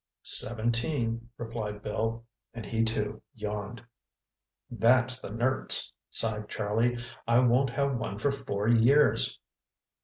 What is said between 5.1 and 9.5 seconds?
the nerts," sighed Charlie. "I won't have one for four years!"